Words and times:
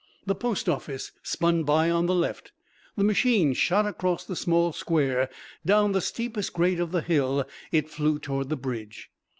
The 0.25 0.33
postoffice 0.33 1.11
spun 1.21 1.63
by 1.63 1.91
on 1.91 2.07
the 2.07 2.15
left; 2.15 2.51
the 2.97 3.03
machine 3.03 3.53
shot 3.53 3.85
across 3.85 4.25
the 4.25 4.35
small 4.35 4.73
square; 4.73 5.29
down 5.63 5.91
the 5.91 6.01
steepest 6.01 6.53
grade 6.53 6.79
of 6.79 6.91
the 6.91 7.01
hill 7.01 7.45
it 7.71 7.87
flew 7.87 8.17
toward 8.17 8.49
the 8.49 8.57
bridge. 8.57 9.11